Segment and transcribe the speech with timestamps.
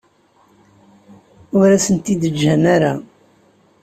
[1.57, 2.93] Ur asen-t-id-ǧǧan ara.